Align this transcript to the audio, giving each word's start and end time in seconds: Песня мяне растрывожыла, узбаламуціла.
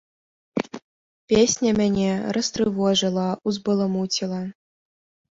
Песня 1.33 1.73
мяне 1.79 2.07
растрывожыла, 2.37 3.25
узбаламуціла. 3.51 4.41